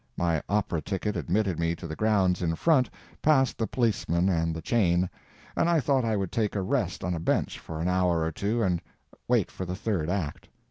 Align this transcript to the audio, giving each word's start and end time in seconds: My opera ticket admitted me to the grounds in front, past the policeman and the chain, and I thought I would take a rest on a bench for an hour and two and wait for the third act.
My 0.17 0.41
opera 0.49 0.81
ticket 0.81 1.15
admitted 1.15 1.59
me 1.59 1.75
to 1.75 1.85
the 1.85 1.95
grounds 1.95 2.41
in 2.41 2.55
front, 2.55 2.89
past 3.21 3.59
the 3.59 3.67
policeman 3.67 4.29
and 4.29 4.55
the 4.55 4.59
chain, 4.63 5.07
and 5.55 5.69
I 5.69 5.79
thought 5.79 6.03
I 6.03 6.17
would 6.17 6.31
take 6.31 6.55
a 6.55 6.61
rest 6.63 7.03
on 7.03 7.13
a 7.13 7.19
bench 7.19 7.59
for 7.59 7.79
an 7.79 7.87
hour 7.87 8.25
and 8.25 8.35
two 8.35 8.63
and 8.63 8.81
wait 9.27 9.51
for 9.51 9.63
the 9.63 9.75
third 9.75 10.09
act. 10.09 10.49